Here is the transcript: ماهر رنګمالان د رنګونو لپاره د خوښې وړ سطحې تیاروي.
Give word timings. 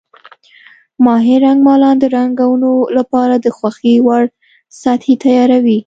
ماهر 1.05 1.39
رنګمالان 1.47 1.95
د 1.99 2.05
رنګونو 2.17 2.71
لپاره 2.97 3.35
د 3.37 3.47
خوښې 3.57 3.95
وړ 4.07 4.23
سطحې 4.81 5.15
تیاروي. 5.23 5.79